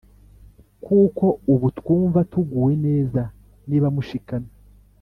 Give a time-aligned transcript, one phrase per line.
[0.83, 3.21] kuko ubu twumva tuguwe neza
[3.69, 4.53] niba mushikamye